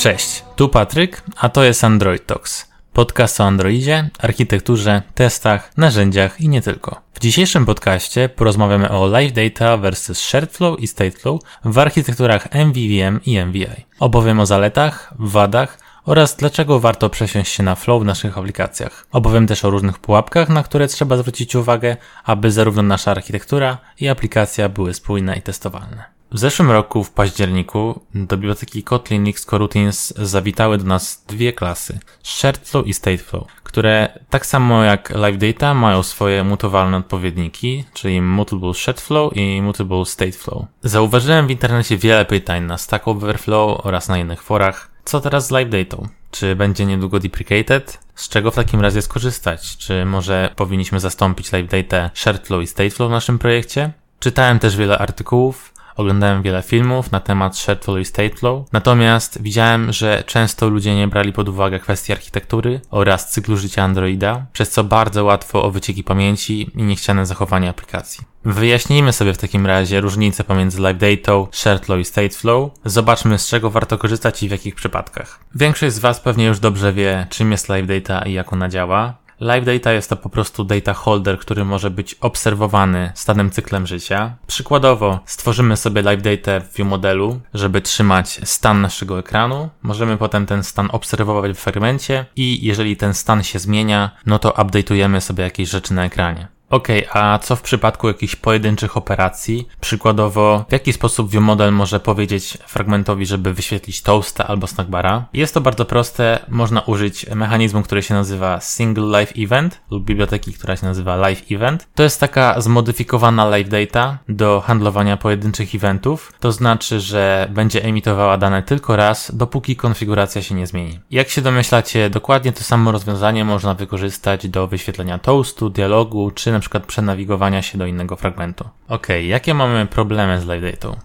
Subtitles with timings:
[0.00, 2.68] Cześć, tu Patryk, a to jest Android Talks.
[2.92, 7.00] Podcast o Androidzie, architekturze, testach, narzędziach i nie tylko.
[7.14, 13.20] W dzisiejszym podcaście porozmawiamy o Live Data versus Shared Flow i Stateflow w architekturach MVVM
[13.26, 13.84] i MVI.
[13.98, 19.06] Opowiem o zaletach, wadach oraz dlaczego warto przesiąść się na Flow w naszych aplikacjach.
[19.12, 24.08] Opowiem też o różnych pułapkach, na które trzeba zwrócić uwagę, aby zarówno nasza architektura i
[24.08, 26.19] aplikacja były spójne i testowalne.
[26.32, 31.98] W zeszłym roku, w październiku, do biblioteki Kotlin X Coroutines zawitały do nas dwie klasy,
[32.22, 39.36] SharedFlow i StateFlow, które tak samo jak LiveData mają swoje mutowalne odpowiedniki, czyli Mutable SharedFlow
[39.36, 40.64] i Mutable StateFlow.
[40.82, 44.90] Zauważyłem w internecie wiele pytań na Stack Overflow oraz na innych forach.
[45.04, 46.08] Co teraz z LiveData?
[46.30, 47.98] Czy będzie niedługo deprecated?
[48.14, 49.76] Z czego w takim razie skorzystać?
[49.76, 53.92] Czy może powinniśmy zastąpić LiveData SharedFlow i StateFlow w naszym projekcie?
[54.20, 60.24] Czytałem też wiele artykułów, Oglądałem wiele filmów na temat Shardflow i Stateflow, natomiast widziałem, że
[60.26, 65.24] często ludzie nie brali pod uwagę kwestii architektury oraz cyklu życia Androida, przez co bardzo
[65.24, 68.24] łatwo o wycieki pamięci i niechciane zachowanie aplikacji.
[68.44, 72.70] Wyjaśnijmy sobie w takim razie różnice pomiędzy Live Data, Shardflow i Stateflow.
[72.84, 75.40] Zobaczmy z czego warto korzystać i w jakich przypadkach.
[75.54, 79.14] Większość z Was pewnie już dobrze wie, czym jest Live Data i jak ona działa.
[79.40, 83.86] Live data jest to po prostu data holder, który może być obserwowany z danym cyklem
[83.86, 84.36] życia.
[84.46, 89.68] Przykładowo stworzymy sobie live data w view modelu, żeby trzymać stan naszego ekranu.
[89.82, 94.50] Możemy potem ten stan obserwować w fragmencie i jeżeli ten stan się zmienia, no to
[94.50, 96.48] update'ujemy sobie jakieś rzeczy na ekranie.
[96.70, 99.68] Okej, okay, a co w przypadku jakichś pojedynczych operacji?
[99.80, 105.24] Przykładowo, w jaki sposób ViewModel może powiedzieć fragmentowi, żeby wyświetlić toasta albo snackbara?
[105.32, 110.52] Jest to bardzo proste, można użyć mechanizmu, który się nazywa Single Live Event lub biblioteki,
[110.52, 111.88] która się nazywa Live Event.
[111.94, 116.32] To jest taka zmodyfikowana live data do handlowania pojedynczych eventów.
[116.40, 121.00] To znaczy, że będzie emitowała dane tylko raz, dopóki konfiguracja się nie zmieni.
[121.10, 126.62] Jak się domyślacie, dokładnie to samo rozwiązanie można wykorzystać do wyświetlenia toastu, dialogu czy na
[126.62, 128.68] przykład przenawigowania się do innego fragmentu.
[128.88, 130.96] Ok, jakie mamy problemy z Live Data?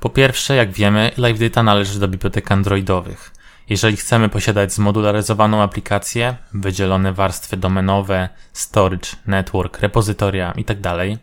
[0.00, 3.30] Po pierwsze, jak wiemy, Live Data należy do bibliotek androidowych.
[3.68, 11.18] Jeżeli chcemy posiadać zmodularyzowaną aplikację, wydzielone warstwy domenowe, storage, network, repozytoria itd., tak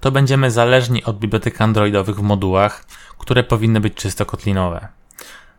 [0.00, 2.84] to będziemy zależni od bibliotek androidowych w modułach,
[3.18, 4.88] które powinny być czysto kotlinowe.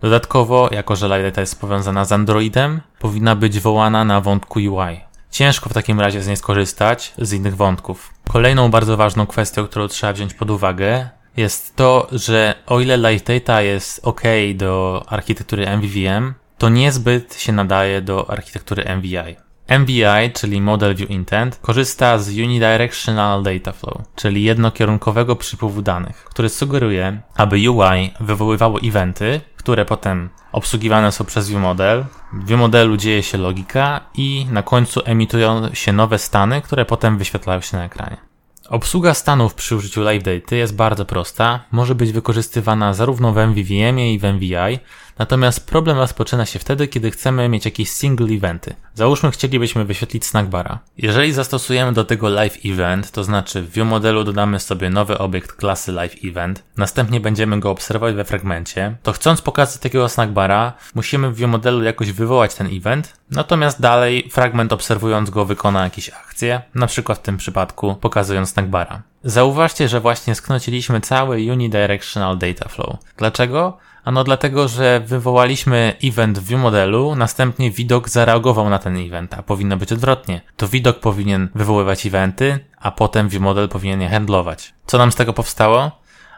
[0.02, 5.07] Dodatkowo, jako że Live Data jest powiązana z Androidem, powinna być wołana na wątku UI.
[5.32, 8.14] Ciężko w takim razie z niej skorzystać z innych wątków.
[8.28, 13.24] Kolejną bardzo ważną kwestią, którą trzeba wziąć pod uwagę, jest to, że o ile Live
[13.24, 14.22] Data jest ok
[14.56, 19.47] do architektury MVVM, to niezbyt się nadaje do architektury MVI.
[19.80, 26.50] MVI, czyli Model View Intent, korzysta z Unidirectional Data Flow, czyli jednokierunkowego przypływu danych, który
[26.50, 32.06] sugeruje, aby UI wywoływało eventy, które potem obsługiwane są przez ViewModel.
[32.34, 37.62] W ViewModelu dzieje się logika i na końcu emitują się nowe stany, które potem wyświetlają
[37.62, 38.27] się na ekranie.
[38.70, 44.00] Obsługa stanów przy użyciu Live Data jest bardzo prosta, może być wykorzystywana zarówno w MVVM
[44.00, 44.80] i w MVI,
[45.18, 48.76] natomiast problem rozpoczyna się wtedy, kiedy chcemy mieć jakieś single eventy.
[48.94, 50.80] Załóżmy chcielibyśmy wyświetlić snackbara.
[50.98, 55.54] Jeżeli zastosujemy do tego live event, to znaczy w view modelu dodamy sobie nowy obiekt
[55.54, 61.32] klasy live event, następnie będziemy go obserwować we fragmencie, to chcąc pokazać takiego snackbara, musimy
[61.32, 66.62] w view modelu jakoś wywołać ten event, natomiast dalej fragment obserwując go wykona jakieś akcje,
[66.76, 69.02] na przykład w tym przypadku pokazując snackbara.
[69.24, 72.96] Zauważcie, że właśnie sknociliśmy cały Unidirectional Data Flow.
[73.18, 73.78] Dlaczego?
[74.04, 79.44] Ano dlatego, że wywołaliśmy event w view modelu, następnie widok zareagował na ten event, a
[79.44, 80.42] powinno być odwrotnie.
[80.58, 84.74] To widok powinien wywoływać eventy, a potem view model powinien je handlować.
[84.86, 85.92] Co nam z tego powstało?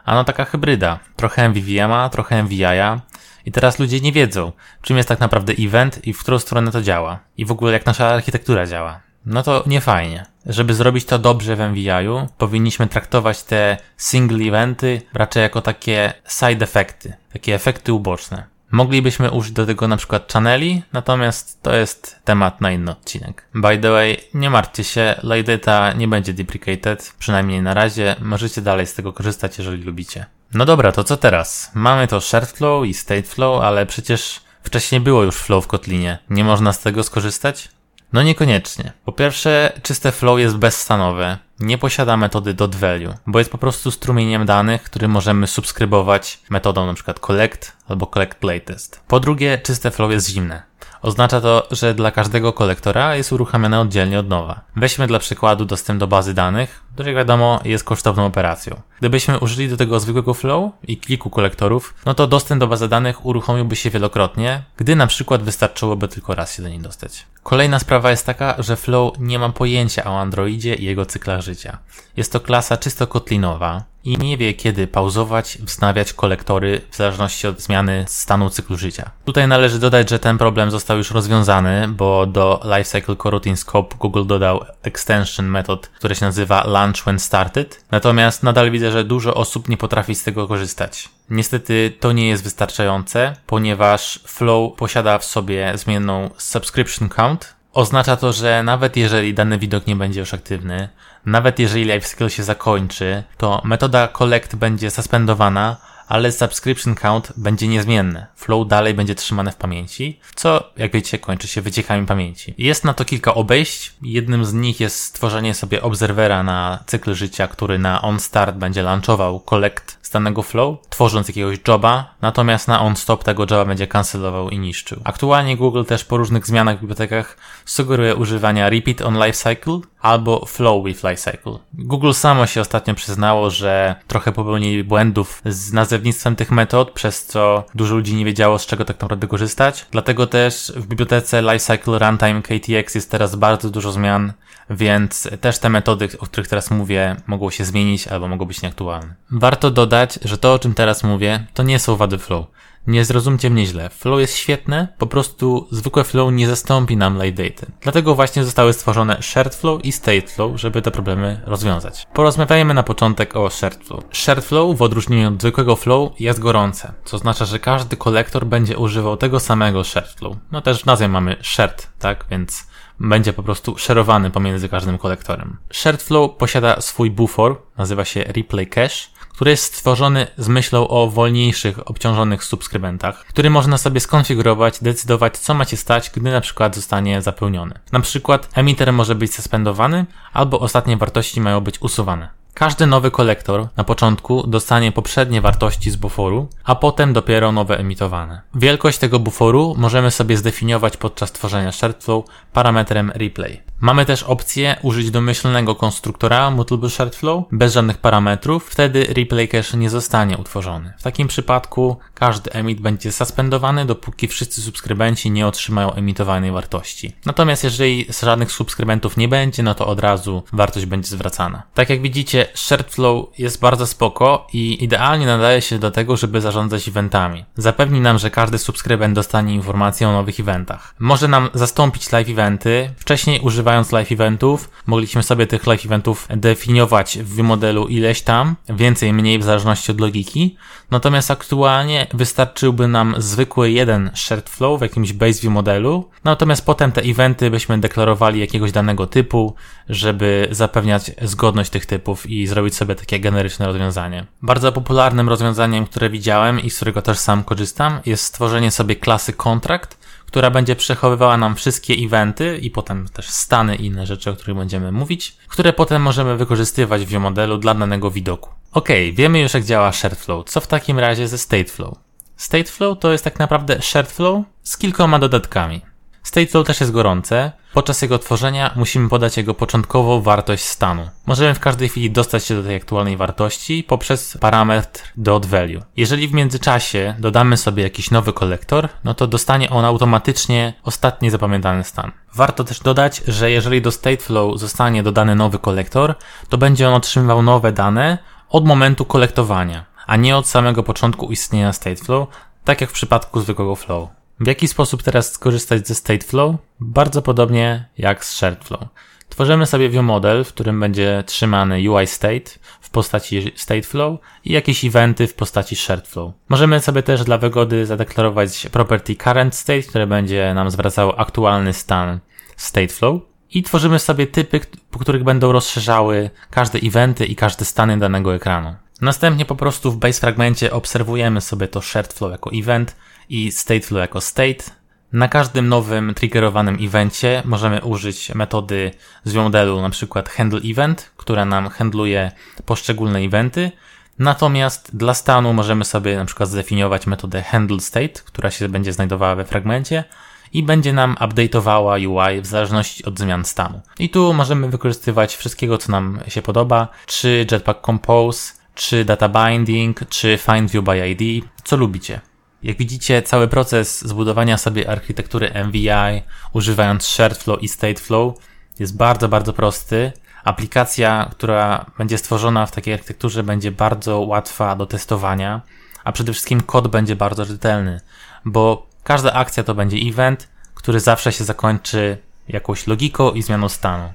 [0.04, 0.98] Ano taka hybryda.
[1.16, 2.98] Trochę MVVM'a, trochę MVI'a.
[3.46, 4.52] I teraz ludzie nie wiedzą,
[4.82, 7.18] czym jest tak naprawdę event i w którą stronę to działa.
[7.36, 9.00] I w ogóle jak nasza architektura działa.
[9.26, 10.26] No to nie fajnie.
[10.46, 16.64] Żeby zrobić to dobrze w MVI-u, powinniśmy traktować te single eventy raczej jako takie side
[16.64, 18.44] efekty, takie efekty uboczne.
[18.70, 23.44] Moglibyśmy użyć do tego na przykład channeli, natomiast to jest temat na inny odcinek.
[23.54, 28.86] By the way, nie martwcie się, Lightdata nie będzie deprecated, przynajmniej na razie, możecie dalej
[28.86, 30.26] z tego korzystać, jeżeli lubicie.
[30.54, 31.70] No dobra, to co teraz?
[31.74, 36.18] Mamy to shared flow i state flow, ale przecież wcześniej było już flow w Kotlinie.
[36.30, 37.68] Nie można z tego skorzystać?
[38.12, 38.92] No niekoniecznie.
[39.04, 41.38] Po pierwsze, czyste flow jest bezstanowe.
[41.60, 46.84] Nie posiada metody dot value, bo jest po prostu strumieniem danych, który możemy subskrybować metodą
[46.84, 47.14] np.
[47.20, 49.00] collect albo collect playtest.
[49.08, 50.69] Po drugie, czyste flow jest zimne.
[51.02, 54.60] Oznacza to, że dla każdego kolektora jest uruchamiane oddzielnie od nowa.
[54.76, 58.80] Weźmy dla przykładu dostęp do bazy danych, który wiadomo jest kosztowną operacją.
[58.98, 63.26] Gdybyśmy użyli do tego zwykłego flow i kilku kolektorów, no to dostęp do bazy danych
[63.26, 67.26] uruchomiłby się wielokrotnie, gdy na przykład wystarczyłoby tylko raz się do niej dostać.
[67.42, 71.78] Kolejna sprawa jest taka, że Flow nie ma pojęcia o Androidzie i jego cyklach życia.
[72.16, 77.60] Jest to klasa czysto kotlinowa i nie wie kiedy pauzować, wznawiać kolektory w zależności od
[77.60, 79.10] zmiany stanu cyklu życia.
[79.24, 84.26] Tutaj należy dodać, że ten problem został już rozwiązany, bo do Lifecycle Coroutine Scope Google
[84.26, 87.84] dodał extension metod, który się nazywa Launch When Started.
[87.90, 91.08] Natomiast nadal widzę, że dużo osób nie potrafi z tego korzystać.
[91.30, 97.59] Niestety to nie jest wystarczające, ponieważ Flow posiada w sobie zmienną subscription count.
[97.72, 100.88] Oznacza to, że nawet jeżeli dany widok nie będzie już aktywny,
[101.26, 105.76] nawet jeżeli lifecycle się zakończy, to metoda collect będzie suspendowana,
[106.10, 108.26] ale subscription count będzie niezmienny.
[108.36, 112.54] Flow dalej będzie trzymane w pamięci, co, jak wiecie, kończy się wyciekami pamięci.
[112.58, 113.92] Jest na to kilka obejść.
[114.02, 119.40] Jednym z nich jest stworzenie sobie obserwera na cykl życia, który na onStart będzie launchował
[119.40, 124.58] collect z danego flow, tworząc jakiegoś joba, natomiast na onStop tego joba będzie cancelował i
[124.58, 125.00] niszczył.
[125.04, 130.84] Aktualnie Google też po różnych zmianach w bibliotekach sugeruje używania repeat on lifecycle albo flow
[130.84, 131.58] with lifecycle.
[131.74, 137.64] Google samo się ostatnio przyznało, że trochę popełnili błędów z nazewnictwem tych metod, przez co
[137.74, 139.86] dużo ludzi nie wiedziało z czego tak naprawdę korzystać.
[139.90, 144.32] Dlatego też w bibliotece Lifecycle Runtime KTX jest teraz bardzo dużo zmian,
[144.70, 149.14] więc też te metody, o których teraz mówię, mogą się zmienić albo mogą być nieaktualne.
[149.30, 152.46] Warto dodać, że to o czym teraz mówię, to nie są wady flow.
[152.86, 153.90] Nie zrozumcie mnie źle.
[153.90, 157.66] Flow jest świetne, po prostu zwykłe flow nie zastąpi nam late.
[157.80, 162.06] Dlatego właśnie zostały stworzone shared flow i state flow, żeby te problemy rozwiązać.
[162.14, 164.04] Porozmawiajmy na początek o shared flow.
[164.12, 168.78] Shared flow w odróżnieniu od zwykłego flow jest gorące, co oznacza, że każdy kolektor będzie
[168.78, 170.36] używał tego samego shared flow.
[170.52, 172.24] No też w nazwie mamy shared, tak?
[172.30, 172.66] Więc
[173.00, 175.56] będzie po prostu szerowany pomiędzy każdym kolektorem.
[175.72, 179.08] Shared flow posiada swój buffer, nazywa się replay cache,
[179.40, 185.54] który jest stworzony z myślą o wolniejszych, obciążonych subskrybentach, który można sobie skonfigurować, decydować, co
[185.54, 187.74] macie stać, gdy na przykład zostanie zapełniony.
[187.92, 192.28] Na przykład emiter może być suspendowany, albo ostatnie wartości mają być usuwane.
[192.54, 198.40] Każdy nowy kolektor na początku dostanie poprzednie wartości z buforu, a potem dopiero nowe emitowane.
[198.54, 203.69] Wielkość tego buforu możemy sobie zdefiniować podczas tworzenia SharedFlow parametrem replay.
[203.80, 209.90] Mamy też opcję użyć domyślnego konstruktora Mutable SharedFlow bez żadnych parametrów, wtedy replay cache nie
[209.90, 210.92] zostanie utworzony.
[210.98, 217.16] W takim przypadku każdy emit będzie suspendowany, dopóki wszyscy subskrybenci nie otrzymają emitowanej wartości.
[217.26, 221.62] Natomiast jeżeli żadnych subskrybentów nie będzie, no to od razu wartość będzie zwracana.
[221.74, 226.88] Tak jak widzicie, SharedFlow jest bardzo spoko i idealnie nadaje się do tego, żeby zarządzać
[226.88, 227.44] eventami.
[227.56, 230.94] Zapewni nam, że każdy subskrybent dostanie informację o nowych eventach.
[230.98, 232.90] Może nam zastąpić live eventy.
[232.98, 239.12] Wcześniej używając live eventów, mogliśmy sobie tych live eventów definiować w modelu ileś tam, więcej,
[239.12, 240.56] mniej w zależności od logiki.
[240.90, 246.10] Natomiast aktualnie wystarczyłby nam zwykły jeden shared flow w jakimś base view modelu.
[246.24, 249.54] Natomiast potem te eventy byśmy deklarowali jakiegoś danego typu,
[249.88, 254.26] żeby zapewniać zgodność tych typów i zrobić sobie takie generyczne rozwiązanie.
[254.42, 259.32] Bardzo popularnym rozwiązaniem, które widziałem i z którego też sam korzystam, jest stworzenie sobie klasy
[259.32, 259.99] kontrakt,
[260.30, 264.56] która będzie przechowywała nam wszystkie eventy i potem też stany i inne rzeczy, o których
[264.56, 268.50] będziemy mówić, które potem możemy wykorzystywać w modelu dla danego widoku.
[268.72, 270.46] Ok, wiemy już jak działa shared flow.
[270.46, 271.94] Co w takim razie ze state flow?
[272.36, 275.80] State flow to jest tak naprawdę shared flow z kilkoma dodatkami.
[276.22, 277.52] Stateflow też jest gorące.
[277.72, 281.08] Podczas jego tworzenia musimy podać jego początkową wartość stanu.
[281.26, 285.82] Możemy w każdej chwili dostać się do tej aktualnej wartości poprzez parametr dot value.
[285.96, 291.84] Jeżeli w międzyczasie dodamy sobie jakiś nowy kolektor, no to dostanie on automatycznie ostatni zapamiętany
[291.84, 292.12] stan.
[292.34, 296.14] Warto też dodać, że jeżeli do Stateflow zostanie dodany nowy kolektor,
[296.48, 301.72] to będzie on otrzymywał nowe dane od momentu kolektowania, a nie od samego początku istnienia
[301.72, 302.28] Stateflow,
[302.64, 304.08] tak jak w przypadku zwykłego flow.
[304.40, 306.56] W jaki sposób teraz skorzystać ze Stateflow?
[306.80, 308.80] Bardzo podobnie jak z SharedFlow.
[309.28, 314.84] Tworzymy sobie view model, w którym będzie trzymany UI state w postaci stateflow i jakieś
[314.84, 316.32] eventy w postaci sharedflow.
[316.48, 322.20] Możemy sobie też dla wygody zadeklarować property current state, które będzie nam zwracało aktualny stan
[322.56, 323.20] stateflow
[323.50, 328.74] i tworzymy sobie typy, po których będą rozszerzały każde eventy i każde stany danego ekranu.
[329.00, 332.96] Następnie po prostu w base fragmencie obserwujemy sobie to shared flow jako event
[333.30, 334.64] i stateflow jako state.
[335.12, 338.90] Na każdym nowym triggerowanym evencie możemy użyć metody
[339.24, 342.32] z modelu przykład handle event, która nam handluje
[342.66, 343.72] poszczególne eventy.
[344.18, 349.44] Natomiast dla stanu możemy sobie przykład zdefiniować metodę handle state, która się będzie znajdowała we
[349.44, 350.04] fragmencie
[350.52, 353.80] i będzie nam update'owała UI w zależności od zmian stanu.
[353.98, 360.00] I tu możemy wykorzystywać wszystkiego, co nam się podoba, czy Jetpack Compose, czy Data Binding,
[360.08, 362.20] czy Find View by ID, co lubicie.
[362.62, 368.34] Jak widzicie, cały proces zbudowania sobie architektury MVI używając Shared Flow i State Flow
[368.78, 370.12] jest bardzo, bardzo prosty.
[370.44, 375.60] Aplikacja, która będzie stworzona w takiej architekturze, będzie bardzo łatwa do testowania,
[376.04, 378.00] a przede wszystkim kod będzie bardzo rzetelny,
[378.44, 384.12] bo każda akcja to będzie event, który zawsze się zakończy jakąś logiką i zmianą stanu.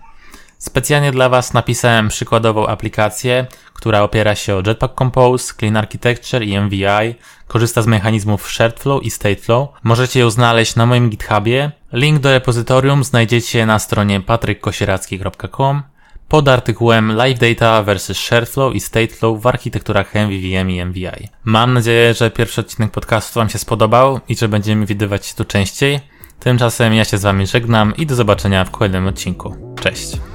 [0.65, 6.59] Specjalnie dla Was napisałem przykładową aplikację, która opiera się o Jetpack Compose, Clean Architecture i
[6.59, 7.15] MVI,
[7.47, 9.69] korzysta z mechanizmów Shared Flow i State Flow.
[9.83, 11.71] Możecie ją znaleźć na moim GitHubie.
[11.93, 15.83] Link do repozytorium znajdziecie na stronie patrykkosieracki.com
[16.27, 21.29] pod artykułem Live Data vs Shared Flow i State Flow w architekturach MVVM i MVI.
[21.43, 25.45] Mam nadzieję, że pierwszy odcinek podcastu Wam się spodobał i że będziemy widywać się tu
[25.45, 25.99] częściej.
[26.39, 29.75] Tymczasem ja się z Wami żegnam i do zobaczenia w kolejnym odcinku.
[29.81, 30.34] Cześć!